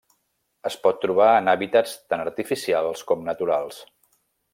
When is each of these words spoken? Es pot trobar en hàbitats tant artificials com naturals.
Es 0.69 0.77
pot 0.85 0.95
trobar 1.03 1.27
en 1.41 1.51
hàbitats 1.53 1.93
tant 2.13 2.23
artificials 2.25 3.05
com 3.13 3.23
naturals. 3.29 3.79